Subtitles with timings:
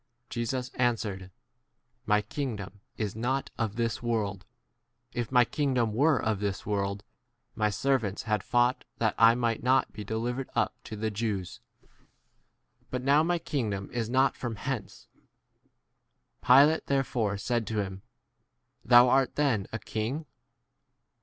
[0.31, 1.29] Jesus answered,
[2.07, 4.47] My king dom is not of this world;
[5.13, 7.03] if my kingdom were of this world,
[7.53, 11.59] my servants had fought that I might not be delivered up to the Jews;
[12.89, 15.07] but now my kingdom is not from 37 hence.
[16.43, 18.01] Pilate therefore said to him,
[18.83, 20.25] Thou' art then a king?